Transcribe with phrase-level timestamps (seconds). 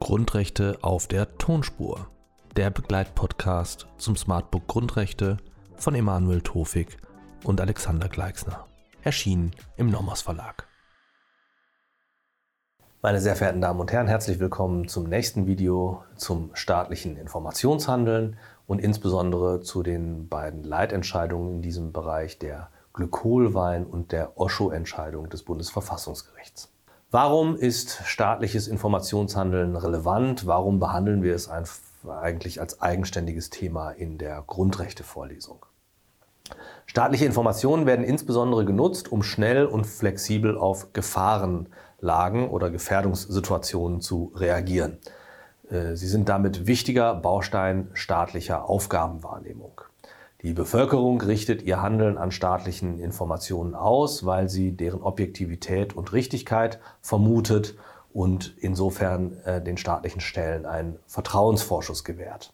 [0.00, 2.08] Grundrechte auf der Tonspur.
[2.56, 5.36] Der Begleitpodcast zum Smartbook Grundrechte
[5.76, 6.96] von Emanuel Tofik
[7.44, 8.66] und Alexander Gleixner.
[9.04, 10.66] Erschienen im Nomos Verlag.
[13.00, 18.36] Meine sehr verehrten Damen und Herren, herzlich willkommen zum nächsten Video zum staatlichen Informationshandeln
[18.70, 25.42] und insbesondere zu den beiden Leitentscheidungen in diesem Bereich der Glykolwein und der Osho-Entscheidung des
[25.42, 26.70] Bundesverfassungsgerichts.
[27.10, 30.46] Warum ist staatliches Informationshandeln relevant?
[30.46, 31.50] Warum behandeln wir es
[32.06, 35.66] eigentlich als eigenständiges Thema in der Grundrechtevorlesung?
[36.86, 44.30] Staatliche Informationen werden insbesondere genutzt, um schnell und flexibel auf Gefahren Lagen oder Gefährdungssituationen zu
[44.36, 44.98] reagieren.
[45.70, 49.80] Äh, sie sind damit wichtiger Baustein staatlicher Aufgabenwahrnehmung.
[50.42, 56.80] Die Bevölkerung richtet ihr Handeln an staatlichen Informationen aus, weil sie deren Objektivität und Richtigkeit
[57.02, 57.76] vermutet
[58.12, 62.52] und insofern äh, den staatlichen Stellen einen Vertrauensvorschuss gewährt.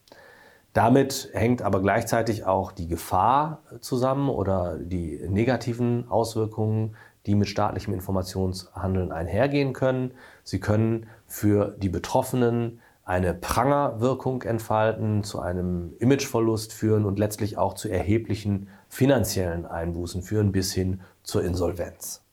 [0.72, 7.94] Damit hängt aber gleichzeitig auch die Gefahr zusammen oder die negativen Auswirkungen, die mit staatlichem
[7.94, 10.12] Informationshandeln einhergehen können.
[10.44, 17.74] Sie können für die Betroffenen eine Prangerwirkung entfalten, zu einem Imageverlust führen und letztlich auch
[17.74, 22.24] zu erheblichen finanziellen Einbußen führen bis hin zur Insolvenz.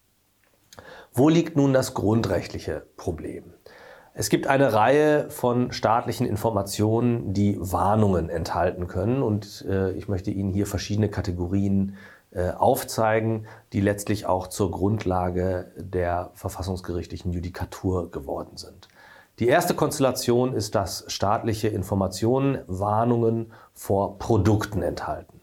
[1.13, 3.53] Wo liegt nun das grundrechtliche Problem?
[4.15, 10.31] Es gibt eine Reihe von staatlichen Informationen, die Warnungen enthalten können und äh, ich möchte
[10.31, 11.97] Ihnen hier verschiedene Kategorien
[12.31, 18.87] äh, aufzeigen, die letztlich auch zur Grundlage der verfassungsgerichtlichen Judikatur geworden sind.
[19.39, 25.42] Die erste Konstellation ist, dass staatliche Informationen Warnungen vor Produkten enthalten.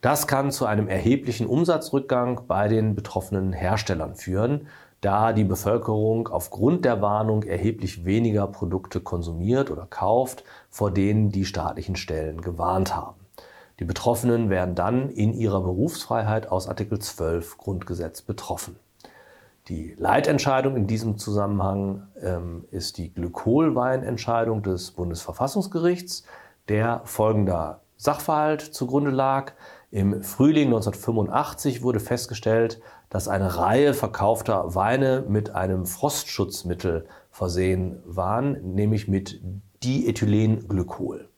[0.00, 4.68] Das kann zu einem erheblichen Umsatzrückgang bei den betroffenen Herstellern führen,
[5.02, 11.44] da die Bevölkerung aufgrund der Warnung erheblich weniger Produkte konsumiert oder kauft, vor denen die
[11.44, 13.20] staatlichen Stellen gewarnt haben.
[13.80, 18.76] Die Betroffenen werden dann in ihrer Berufsfreiheit aus Artikel 12 Grundgesetz betroffen.
[19.68, 26.22] Die Leitentscheidung in diesem Zusammenhang ähm, ist die Glykolweinentscheidung des Bundesverfassungsgerichts,
[26.68, 29.54] der folgender Sachverhalt zugrunde lag.
[29.90, 38.74] Im Frühling 1985 wurde festgestellt, dass eine Reihe verkaufter Weine mit einem Frostschutzmittel versehen waren,
[38.74, 39.40] nämlich mit
[39.82, 41.28] Diethylenglykol.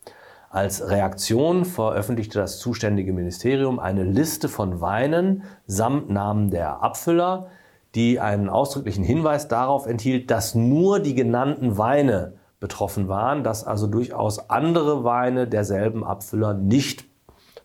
[0.50, 7.50] Als Reaktion veröffentlichte das zuständige Ministerium eine Liste von Weinen samt Namen der Abfüller,
[7.94, 13.86] die einen ausdrücklichen Hinweis darauf enthielt, dass nur die genannten Weine betroffen waren, dass also
[13.86, 17.04] durchaus andere Weine derselben Abfüller nicht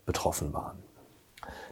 [0.06, 0.78] betroffen waren.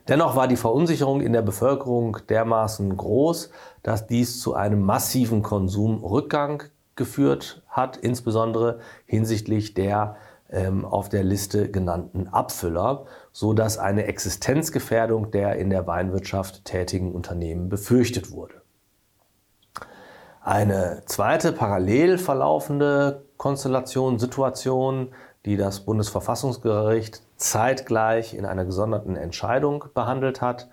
[0.09, 3.51] Dennoch war die Verunsicherung in der Bevölkerung dermaßen groß,
[3.85, 6.65] dass dies zu einem massiven Konsumrückgang
[6.97, 10.17] geführt hat, insbesondere hinsichtlich der
[10.53, 17.13] ähm, auf der Liste genannten Abfüller, so dass eine Existenzgefährdung der in der Weinwirtschaft tätigen
[17.13, 18.63] Unternehmen befürchtet wurde.
[20.45, 25.09] Eine zweite parallel verlaufende Konstellation, Situation,
[25.45, 30.69] die das Bundesverfassungsgericht zeitgleich in einer gesonderten Entscheidung behandelt hat,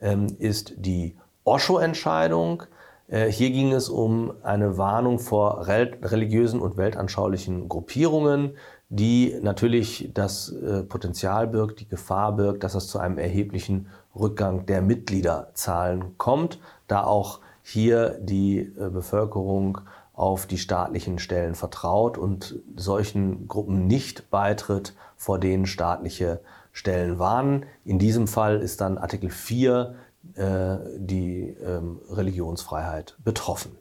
[0.00, 2.64] ähm, ist die Osho-Entscheidung.
[3.08, 8.56] Äh, hier ging es um eine Warnung vor religiösen und weltanschaulichen Gruppierungen,
[8.94, 14.66] die natürlich das äh, Potenzial birgt, die Gefahr birgt, dass es zu einem erheblichen Rückgang
[14.66, 19.80] der Mitgliederzahlen kommt, da auch hier die äh, Bevölkerung
[20.12, 26.38] auf die staatlichen Stellen vertraut und solchen Gruppen nicht beitritt, vor denen staatliche
[26.70, 27.66] Stellen warnen.
[27.84, 29.96] In diesem Fall ist dann Artikel 4
[30.36, 33.72] äh, die ähm, Religionsfreiheit betroffen.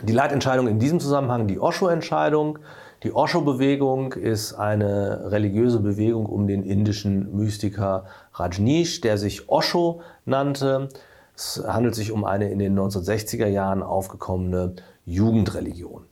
[0.00, 2.58] Die Leitentscheidung in diesem Zusammenhang, die Osho-Entscheidung,
[3.02, 8.04] die Osho-Bewegung ist eine religiöse Bewegung um den indischen Mystiker
[8.34, 10.88] Rajneesh, der sich Osho nannte.
[11.34, 16.04] Es handelt sich um eine in den 1960er Jahren aufgekommene Jugendreligion.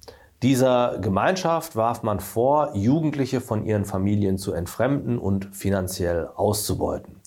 [0.43, 7.21] Dieser Gemeinschaft warf man vor, Jugendliche von ihren Familien zu entfremden und finanziell auszubeuten.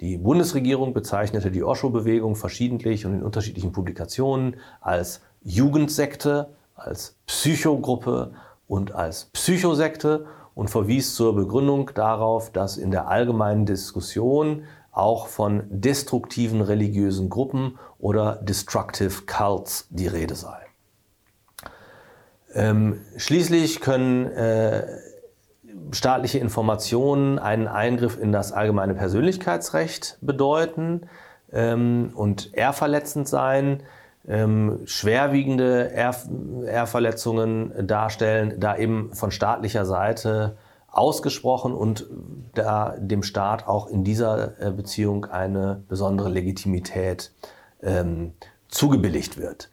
[0.00, 8.32] Die Bundesregierung bezeichnete die Osho-Bewegung verschiedentlich und in unterschiedlichen Publikationen als Jugendsekte, als Psychogruppe,
[8.68, 15.64] und als Psychosekte und verwies zur Begründung darauf, dass in der allgemeinen Diskussion auch von
[15.68, 20.56] destruktiven religiösen Gruppen oder destructive cults die Rede sei.
[22.54, 24.86] Ähm, schließlich können äh,
[25.92, 31.02] staatliche Informationen einen Eingriff in das allgemeine Persönlichkeitsrecht bedeuten
[31.52, 33.82] ähm, und ehrverletzend sein,
[34.28, 36.14] ähm, schwerwiegende Ehr
[36.66, 40.56] Ehrverletzungen darstellen, da eben von staatlicher Seite
[40.88, 42.06] ausgesprochen und
[42.54, 47.32] da dem Staat auch in dieser äh, Beziehung eine besondere Legitimität
[47.82, 48.32] ähm,
[48.68, 49.70] zugebilligt wird.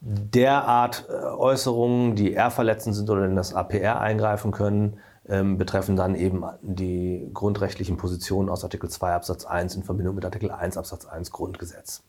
[0.00, 4.98] Derart äh, Äußerungen, die ehrverletzend sind oder in das APR eingreifen können,
[5.28, 10.24] ähm, betreffen dann eben die grundrechtlichen Positionen aus Artikel 2 Absatz 1 in Verbindung mit
[10.24, 12.02] Artikel 1 Absatz 1 Grundgesetz.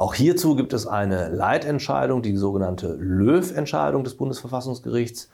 [0.00, 5.28] Auch hierzu gibt es eine Leitentscheidung, die sogenannte Löw-Entscheidung des Bundesverfassungsgerichts.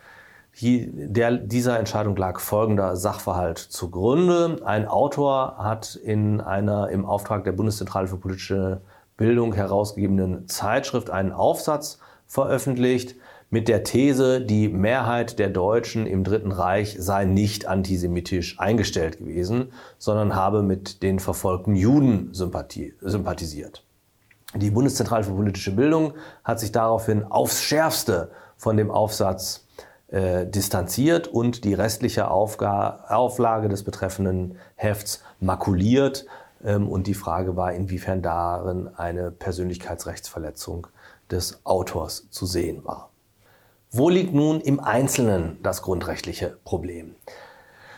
[0.51, 4.61] Hier, der, dieser Entscheidung lag folgender Sachverhalt zugrunde.
[4.65, 8.81] Ein Autor hat in einer im Auftrag der Bundeszentrale für politische
[9.17, 13.15] Bildung herausgegebenen Zeitschrift einen Aufsatz veröffentlicht
[13.51, 19.73] mit der These, die Mehrheit der Deutschen im Dritten Reich sei nicht antisemitisch eingestellt gewesen,
[19.99, 23.86] sondern habe mit den verfolgten Juden sympathisiert.
[24.57, 26.15] Die Bundeszentrale für politische Bildung
[26.45, 29.67] hat sich daraufhin aufs schärfste von dem Aufsatz
[30.09, 36.27] äh, distanziert und die restliche Aufga Auflage des betreffenden Hefts makuliert.
[36.65, 40.87] Ähm, und die Frage war, inwiefern darin eine Persönlichkeitsrechtsverletzung
[41.31, 43.11] des Autors zu sehen war.
[43.91, 47.15] Wo liegt nun im Einzelnen das grundrechtliche Problem?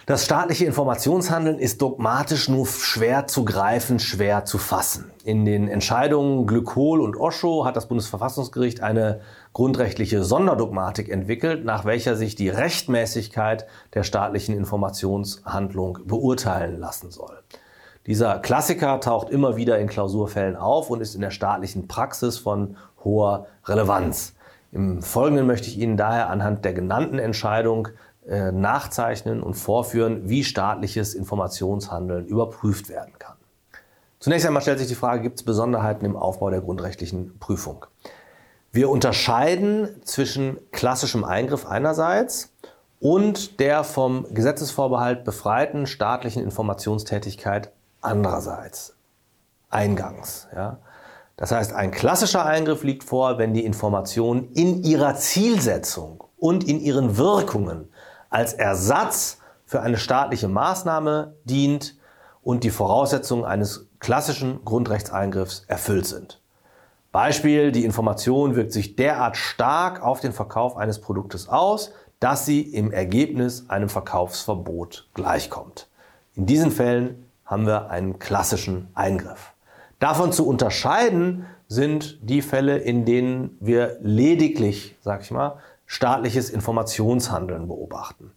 [0.08, 5.10] Das staatliche Informationshandeln ist dogmatisch nur schwer zu greifen, schwer zu fassen.
[5.22, 9.20] In den Entscheidungen Glykol und Osho hat das Bundesverfassungsgericht eine
[9.52, 17.42] grundrechtliche Sonderdogmatik entwickelt, nach welcher sich die Rechtmäßigkeit der staatlichen Informationshandlung beurteilen lassen soll.
[18.06, 22.78] Dieser Klassiker taucht immer wieder in Klausurfällen auf und ist in der staatlichen Praxis von
[23.04, 24.32] hoher Relevanz.
[24.72, 27.88] Im Folgenden möchte ich Ihnen daher anhand der genannten Entscheidung
[28.28, 33.36] äh, nachzeichnen und vorführen, wie staatliches Informationshandeln überprüft werden kann.
[34.20, 37.86] Zunächst einmal stellt sich die Frage, gibt es Besonderheiten im Aufbau der grundrechtlichen Prüfung?
[38.70, 42.52] Wir unterscheiden zwischen klassischem Eingriff einerseits
[43.00, 48.94] und der vom Gesetzesvorbehalt befreiten staatlichen Informationstätigkeit andererseits.
[49.70, 50.48] Eingangs.
[50.54, 50.78] Ja.
[51.36, 56.80] Das heißt, ein klassischer Eingriff liegt vor, wenn die Information in ihrer Zielsetzung und in
[56.80, 57.88] ihren Wirkungen
[58.30, 61.96] als Ersatz für eine staatliche Maßnahme dient
[62.42, 66.40] und die Voraussetzungen eines klassischen Grundrechtseingriffs erfüllt sind.
[67.12, 72.62] Beispiel, die Information wirkt sich derart stark auf den Verkauf eines Produktes aus, dass sie
[72.62, 75.88] im Ergebnis einem Verkaufsverbot gleichkommt.
[76.34, 79.52] In diesen Fällen haben wir einen klassischen Eingriff.
[79.98, 85.58] Davon zu unterscheiden sind die Fälle, in denen wir lediglich, sag ich mal,
[85.88, 88.30] staatliches Informationshandeln beobachten.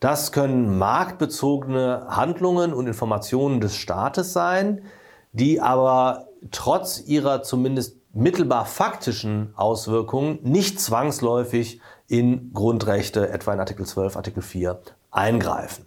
[0.00, 4.82] Das können marktbezogene Handlungen und Informationen des Staates sein,
[5.32, 13.86] die aber trotz ihrer zumindest mittelbar faktischen Auswirkungen nicht zwangsläufig in Grundrechte, etwa in Artikel
[13.86, 14.80] 12, Artikel 4,
[15.10, 15.83] eingreifen.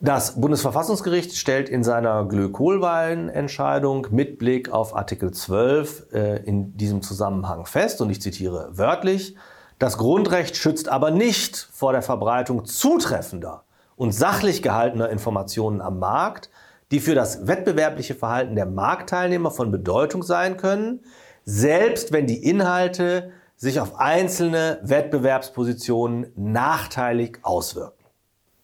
[0.00, 7.64] Das Bundesverfassungsgericht stellt in seiner Glökohlwahlen-Entscheidung mit Blick auf Artikel 12 äh, in diesem Zusammenhang
[7.64, 9.36] fest, und ich zitiere wörtlich,
[9.78, 13.64] das Grundrecht schützt aber nicht vor der Verbreitung zutreffender
[13.96, 16.50] und sachlich gehaltener Informationen am Markt,
[16.90, 21.00] die für das wettbewerbliche Verhalten der Marktteilnehmer von Bedeutung sein können,
[21.46, 27.95] selbst wenn die Inhalte sich auf einzelne Wettbewerbspositionen nachteilig auswirken.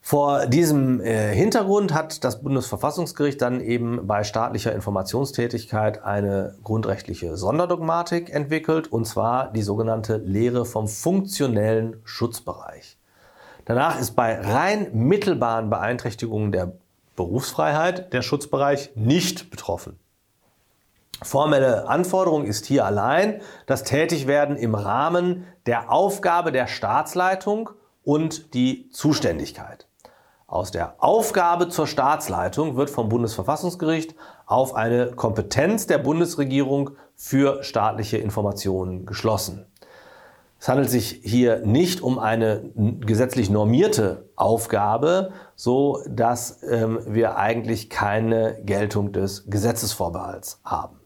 [0.04, 8.28] Vor diesem äh, Hintergrund hat das Bundesverfassungsgericht dann eben bei staatlicher Informationstätigkeit eine grundrechtliche Sonderdogmatik
[8.28, 12.98] entwickelt, und zwar die sogenannte Lehre vom funktionellen Schutzbereich.
[13.64, 16.72] Danach ist bei rein mittelbaren Beeinträchtigungen der
[17.14, 20.00] Berufsfreiheit der Schutzbereich nicht betroffen.
[21.22, 27.70] Formelle Anforderung ist hier allein das Tätigwerden im Rahmen der Aufgabe der Staatsleitung
[28.02, 29.86] und die Zuständigkeit.
[30.52, 38.18] Aus der Aufgabe zur Staatsleitung wird vom Bundesverfassungsgericht auf eine Kompetenz der Bundesregierung für staatliche
[38.18, 39.64] Informationen geschlossen.
[40.60, 47.88] Es handelt sich hier nicht um eine gesetzlich normierte Aufgabe, so dass ähm, wir eigentlich
[47.88, 51.00] keine Geltung des Gesetzesvorbehalts haben.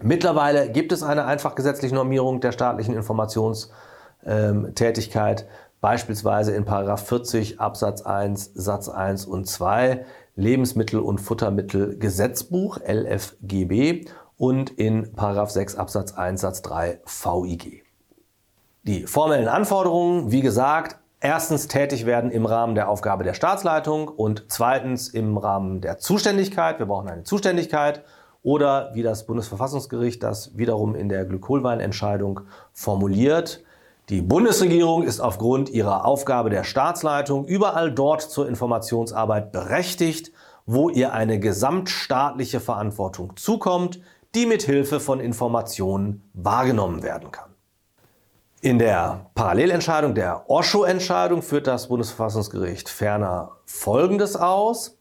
[0.00, 5.46] Mittlerweile gibt es eine einfach gesetzliche Normierung der staatlichen Informationstätigkeit
[5.80, 10.04] beispielsweise in 40 Absatz 1 Satz 1 und 2
[10.36, 14.06] Lebensmittel- und Futtermittelgesetzbuch LFGB
[14.36, 17.82] und in 6 Absatz 1 Satz 3 VIG.
[18.82, 24.44] Die formellen Anforderungen, wie gesagt, erstens tätig werden im Rahmen der Aufgabe der Staatsleitung und
[24.48, 26.78] zweitens im Rahmen der Zuständigkeit.
[26.78, 28.04] Wir brauchen eine Zuständigkeit
[28.42, 32.42] oder wie das Bundesverfassungsgericht das wiederum in der Glykolweinentscheidung
[32.72, 33.64] formuliert.
[34.08, 40.30] Die Bundesregierung ist aufgrund ihrer Aufgabe der Staatsleitung überall dort zur Informationsarbeit berechtigt,
[40.64, 44.00] wo ihr eine gesamtstaatliche Verantwortung zukommt,
[44.36, 47.50] die mit Hilfe von Informationen wahrgenommen werden kann.
[48.60, 54.98] In der Parallelentscheidung der Osho-Entscheidung führt das Bundesverfassungsgericht ferner Folgendes aus.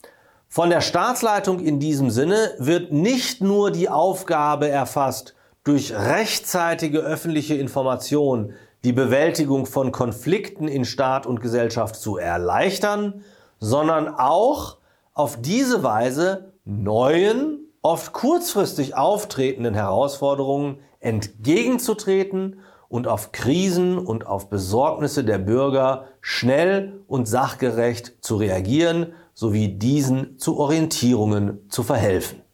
[0.47, 7.55] Von der Staatsleitung in diesem Sinne wird nicht nur die Aufgabe erfasst, durch rechtzeitige öffentliche
[7.55, 8.53] Information
[8.85, 13.23] die Bewältigung von Konflikten in Staat und Gesellschaft zu erleichtern,
[13.59, 14.77] sondern auch
[15.15, 25.23] auf diese Weise neuen, oft kurzfristig auftretenden Herausforderungen entgegenzutreten und auf Krisen und auf Besorgnisse
[25.23, 32.44] der Bürger schnell und sachgerecht zu reagieren sowie diesen zu Orientierungen zu verhelfen.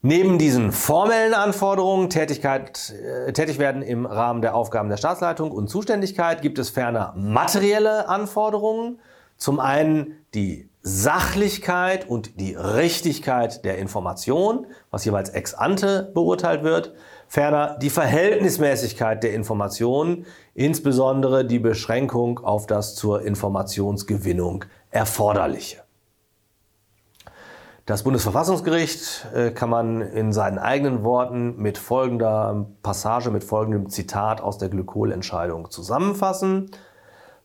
[0.00, 2.94] Neben diesen formellen Anforderungen, Tätigkeit,
[3.26, 8.08] äh, tätig werden im Rahmen der Aufgaben der Staatsleitung und Zuständigkeit, gibt es ferner materielle
[8.08, 9.00] Anforderungen.
[9.36, 16.94] Zum einen die Sachlichkeit und die Richtigkeit der Information, was jeweils ex ante beurteilt wird.
[17.26, 25.87] Ferner die Verhältnismäßigkeit der Informationen, insbesondere die Beschränkung auf das zur Informationsgewinnung Erforderliche.
[27.88, 34.42] Das Bundesverfassungsgericht äh, kann man in seinen eigenen Worten mit folgender Passage, mit folgendem Zitat
[34.42, 36.70] aus der Glykolentscheidung zusammenfassen.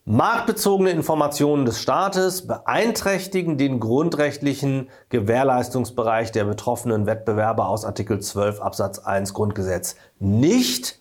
[0.03, 8.99] Marktbezogene Informationen des Staates beeinträchtigen den grundrechtlichen Gewährleistungsbereich der betroffenen Wettbewerber aus Artikel 12 Absatz
[8.99, 10.99] 1 Grundgesetz nicht,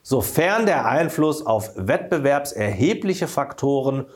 [0.00, 4.06] sofern der Einfluss auf wettbewerbserhebliche Faktoren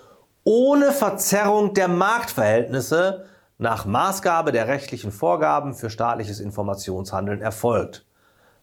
[0.45, 3.27] ohne Verzerrung der Marktverhältnisse
[3.63, 8.05] nach Maßgabe der rechtlichen Vorgaben für staatliches Informationshandeln erfolgt.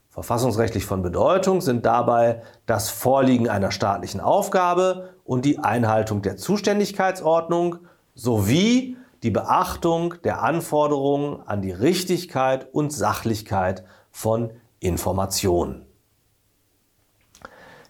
[0.10, 7.78] Verfassungsrechtlich von Bedeutung sind dabei das Vorliegen einer staatlichen Aufgabe und die Einhaltung der Zuständigkeitsordnung
[8.16, 15.86] sowie die Beachtung der Anforderungen an die Richtigkeit und Sachlichkeit von Informationen.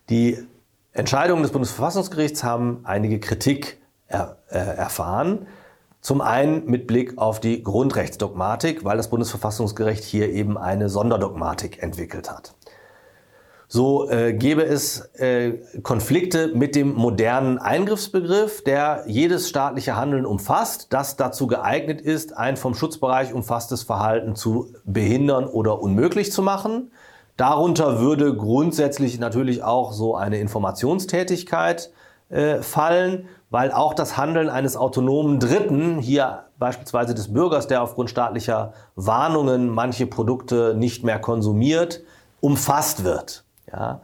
[0.10, 0.46] Die
[0.92, 5.48] Entscheidungen des Bundesverfassungsgerichts haben einige Kritik er, äh, erfahren.
[6.02, 12.32] Zum einen mit Blick auf die Grundrechtsdogmatik, weil das Bundesverfassungsgericht hier eben eine Sonderdogmatik entwickelt
[12.32, 12.54] hat.
[13.72, 20.88] So äh, gäbe es äh, Konflikte mit dem modernen Eingriffsbegriff, der jedes staatliche Handeln umfasst,
[20.90, 26.90] das dazu geeignet ist, ein vom Schutzbereich umfasstes Verhalten zu behindern oder unmöglich zu machen.
[27.38, 31.92] Darunter würde grundsätzlich natürlich auch so eine Informationstätigkeit
[32.30, 38.10] äh, fallen weil auch das Handeln eines autonomen Dritten, hier beispielsweise des Bürgers, der aufgrund
[38.10, 42.02] staatlicher Warnungen manche Produkte nicht mehr konsumiert,
[42.42, 43.44] umfasst wird.
[43.72, 44.02] Ja?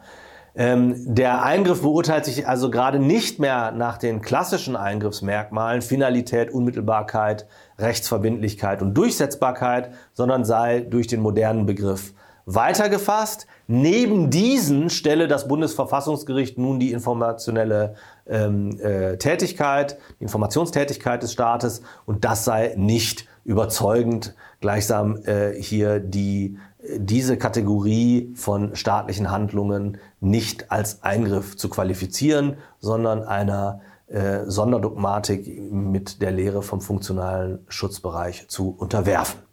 [0.58, 7.46] Ähm, der Eingriff beurteilt sich also gerade nicht mehr nach den klassischen Eingriffsmerkmalen Finalität, Unmittelbarkeit,
[7.78, 12.14] Rechtsverbindlichkeit und Durchsetzbarkeit, sondern sei durch den modernen Begriff
[12.46, 13.48] weitergefasst.
[13.68, 17.96] Neben diesen stelle das Bundesverfassungsgericht nun die informationelle
[18.28, 26.00] ähm, äh, Tätigkeit, die Informationstätigkeit des Staates und das sei nicht überzeugend, gleichsam äh, hier
[26.00, 26.58] die,
[26.98, 36.22] diese Kategorie von staatlichen Handlungen nicht als Eingriff zu qualifizieren, sondern einer äh, Sonderdogmatik mit
[36.22, 39.45] der Lehre vom funktionalen Schutzbereich zu unterwerfen.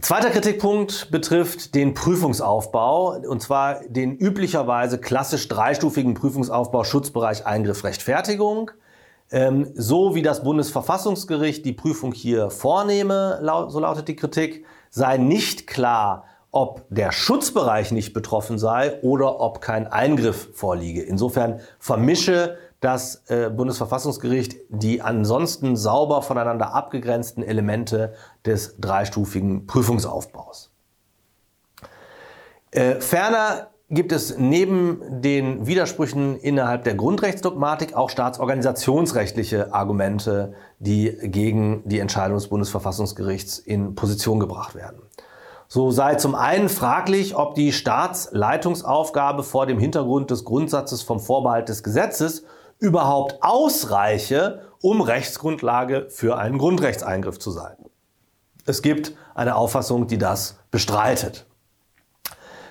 [0.00, 8.72] Zweiter Kritikpunkt betrifft den Prüfungsaufbau, und zwar den üblicherweise klassisch dreistufigen Prüfungsaufbau Schutzbereich Eingriff Rechtfertigung.
[9.30, 15.68] Ähm, so wie das Bundesverfassungsgericht die Prüfung hier vornehme, so lautet die Kritik, sei nicht
[15.68, 21.02] klar, ob der Schutzbereich nicht betroffen sei oder ob kein Eingriff vorliege.
[21.02, 28.14] Insofern vermische das äh, Bundesverfassungsgericht die ansonsten sauber voneinander abgegrenzten Elemente
[28.44, 30.70] des dreistufigen Prüfungsaufbaus.
[32.70, 41.82] Äh, ferner gibt es neben den Widersprüchen innerhalb der Grundrechtsdogmatik auch staatsorganisationsrechtliche Argumente, die gegen
[41.86, 45.02] die Entscheidung des Bundesverfassungsgerichts in Position gebracht werden.
[45.68, 51.68] So sei zum einen fraglich, ob die Staatsleitungsaufgabe vor dem Hintergrund des Grundsatzes vom Vorbehalt
[51.68, 52.44] des Gesetzes
[52.84, 57.76] überhaupt ausreiche, um Rechtsgrundlage für einen Grundrechtseingriff zu sein.
[58.66, 61.46] Es gibt eine Auffassung, die das bestreitet.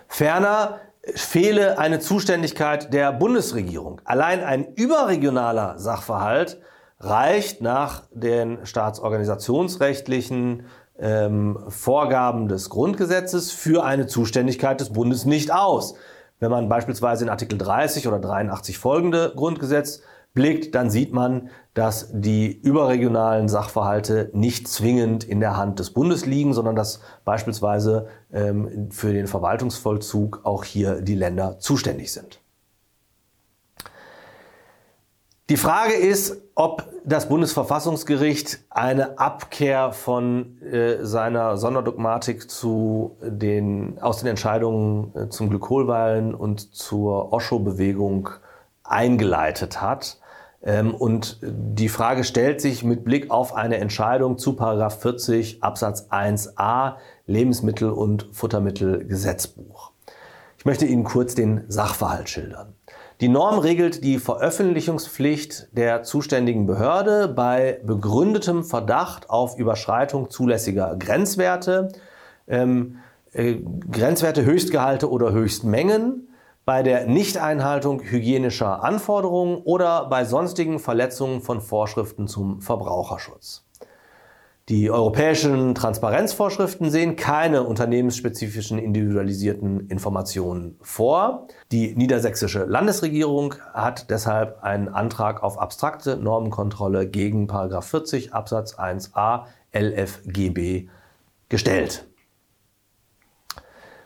[0.07, 0.81] Ferner
[1.15, 4.01] fehle eine Zuständigkeit der Bundesregierung.
[4.05, 6.61] Allein ein überregionaler Sachverhalt
[6.99, 10.67] reicht nach den staatsorganisationsrechtlichen
[10.99, 15.95] ähm, Vorgaben des Grundgesetzes für eine Zuständigkeit des Bundes nicht aus.
[16.43, 20.01] Wenn man beispielsweise in Artikel 30 oder 83 folgende Grundgesetz
[20.33, 26.25] blickt, dann sieht man, dass die überregionalen Sachverhalte nicht zwingend in der Hand des Bundes
[26.25, 32.41] liegen, sondern dass beispielsweise ähm, für den Verwaltungsvollzug auch hier die Länder zuständig sind.
[35.49, 44.19] Die Frage ist, ob das Bundesverfassungsgericht eine Abkehr von äh, seiner Sonderdogmatik zu den, aus
[44.19, 48.29] den Entscheidungen äh, zum Glykolwahlen und zur Osho-Bewegung
[48.85, 50.17] eingeleitet hat.
[50.63, 56.95] Ähm, und die Frage stellt sich mit Blick auf eine Entscheidung zu 40 Absatz 1a
[57.27, 59.91] Lebensmittel- und Futtermittelgesetzbuch.
[60.57, 62.75] Ich möchte Ihnen kurz den Sachverhalt schildern.
[63.21, 71.89] Die Norm regelt die Veröffentlichungspflicht der zuständigen Behörde bei begründetem Verdacht auf Überschreitung zulässiger Grenzwerte,
[72.47, 72.97] ähm,
[73.31, 73.57] äh,
[73.91, 76.27] Grenzwerte, Höchstgehalte oder Höchstmengen
[76.65, 83.62] bei der Nichteinhaltung hygienischer Anforderungen oder bei sonstigen Verletzungen von Vorschriften zum Verbraucherschutz.
[84.69, 91.47] Die europäischen Transparenzvorschriften sehen keine unternehmensspezifischen individualisierten Informationen vor.
[91.73, 100.87] Die niedersächsische Landesregierung hat deshalb einen Antrag auf abstrakte Normenkontrolle gegen 40 Absatz 1a LFGB
[101.49, 102.07] gestellt.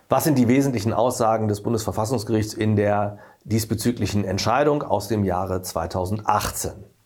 [0.09, 6.96] Was sind die wesentlichen Aussagen des Bundesverfassungsgerichts in der diesbezüglichen Entscheidung aus dem Jahre 2018?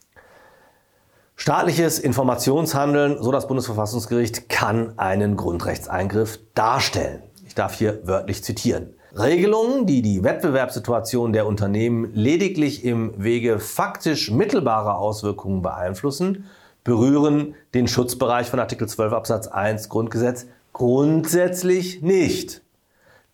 [1.41, 7.23] Staatliches Informationshandeln, so das Bundesverfassungsgericht, kann einen Grundrechtseingriff darstellen.
[7.47, 8.93] Ich darf hier wörtlich zitieren.
[9.17, 16.45] Regelungen, die die Wettbewerbssituation der Unternehmen lediglich im Wege faktisch mittelbarer Auswirkungen beeinflussen,
[16.83, 22.61] berühren den Schutzbereich von Artikel 12 Absatz 1 Grundgesetz grundsätzlich nicht.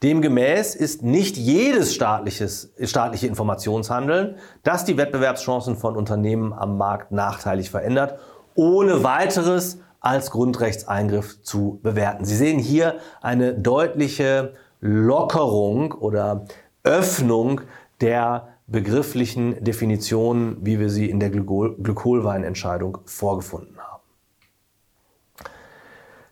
[0.03, 7.71] Demgemäß ist nicht jedes staatliches, staatliche Informationshandeln, das die Wettbewerbschancen von Unternehmen am Markt nachteilig
[7.71, 8.19] verändert,
[8.53, 12.25] ohne weiteres als Grundrechtseingriff zu bewerten.
[12.25, 16.45] Sie sehen hier eine deutliche Lockerung oder
[16.83, 17.61] Öffnung
[17.99, 23.76] der begrifflichen Definitionen, wie wir sie in der Glykolweinentscheidung vorgefunden haben.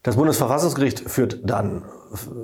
[0.06, 1.84] Das Bundesverfassungsgericht führt dann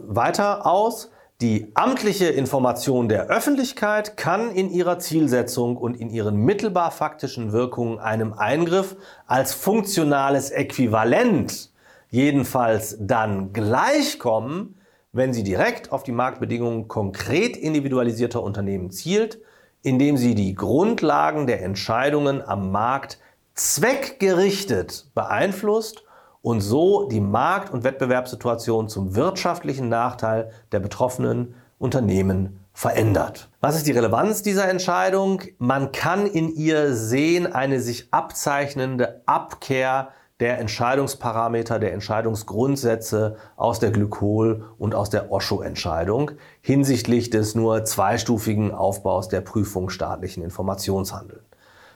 [0.07, 1.11] weiter aus.
[1.41, 7.99] Die amtliche Information der Öffentlichkeit kann in ihrer Zielsetzung und in ihren mittelbar faktischen Wirkungen
[7.99, 8.95] einem Eingriff
[9.27, 11.69] als funktionales Äquivalent
[12.09, 14.73] jedenfalls dann gleichkommen,
[15.11, 19.37] wenn sie direkt auf die Marktbedingungen konkret individualisierter Unternehmen zielt,
[19.83, 23.19] indem sie die Grundlagen der Entscheidungen am Markt
[23.53, 26.05] zweckgerichtet beeinflusst
[26.41, 33.49] und so die Markt- und Wettbewerbssituation zum wirtschaftlichen Nachteil der betroffenen Unternehmen verändert.
[33.59, 35.41] Was ist die Relevanz dieser Entscheidung?
[35.57, 43.91] Man kann in ihr sehen eine sich abzeichnende Abkehr der Entscheidungsparameter, der Entscheidungsgrundsätze aus der
[43.91, 51.41] Glykol- und aus der Osho-Entscheidung hinsichtlich des nur zweistufigen Aufbaus der Prüfung staatlichen Informationshandeln.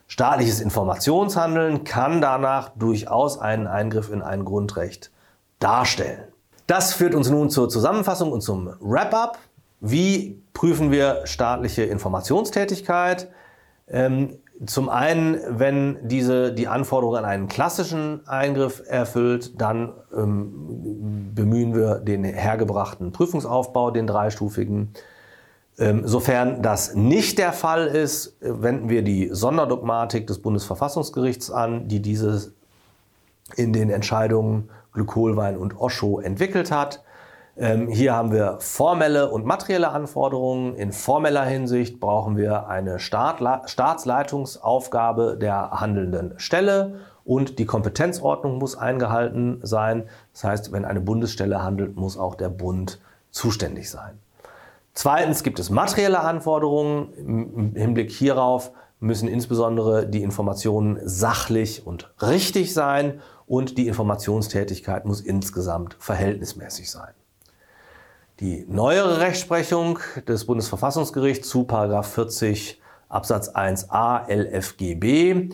[0.07, 5.11] Staatliches Informationshandeln kann danach durchaus einen Eingriff in ein Grundrecht
[5.59, 6.23] darstellen.
[6.67, 9.37] Das führt uns nun zur Zusammenfassung und zum Wrap-up.
[9.81, 13.29] Wie prüfen wir staatliche Informationstätigkeit?
[13.87, 21.75] Ähm, zum einen, wenn diese die Anforderungen an einen klassischen Eingriff erfüllt, dann ähm, bemühen
[21.75, 24.93] wir den hergebrachten Prüfungsaufbau, den dreistufigen.
[25.77, 32.01] Ähm, sofern das nicht der Fall ist, wenden wir die Sonderdogmatik des Bundesverfassungsgerichts an, die
[32.01, 32.53] dieses
[33.55, 37.03] in den Entscheidungen Glykolwein und Osho entwickelt hat.
[37.57, 40.75] Ähm, hier haben wir formelle und materielle Anforderungen.
[40.75, 49.59] In formeller Hinsicht brauchen wir eine Staatsleitungsaufgabe der handelnden Stelle und die Kompetenzordnung muss eingehalten
[49.63, 50.03] sein.
[50.33, 52.99] Das heißt, wenn eine Bundesstelle handelt, muss auch der Bund
[53.31, 54.19] zuständig sein.
[54.95, 57.13] Zweitens gibt es materielle Anforderungen.
[57.13, 65.21] Im Hinblick hierauf müssen insbesondere die Informationen sachlich und richtig sein und die Informationstätigkeit muss
[65.21, 67.13] insgesamt verhältnismäßig sein.
[68.39, 75.49] Die neuere Rechtsprechung des Bundesverfassungsgerichts zu 40 Absatz 1a LFGB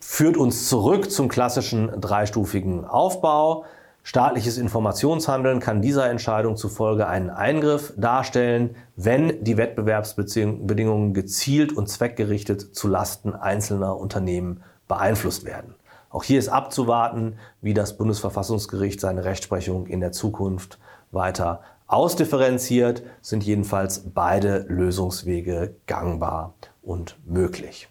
[0.00, 3.64] führt uns zurück zum klassischen dreistufigen Aufbau.
[4.08, 12.74] Staatliches Informationshandeln kann dieser Entscheidung zufolge einen Eingriff darstellen, wenn die Wettbewerbsbedingungen gezielt und zweckgerichtet
[12.74, 15.74] zu Lasten einzelner Unternehmen beeinflusst werden.
[16.08, 20.78] Auch hier ist abzuwarten, wie das Bundesverfassungsgericht seine Rechtsprechung in der Zukunft
[21.10, 27.90] weiter ausdifferenziert, sind jedenfalls beide Lösungswege gangbar und möglich.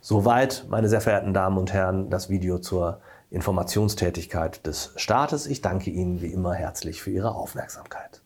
[0.00, 5.46] Soweit, meine sehr verehrten Damen und Herren, das Video zur Informationstätigkeit des Staates.
[5.46, 8.22] Ich danke Ihnen wie immer herzlich für Ihre Aufmerksamkeit.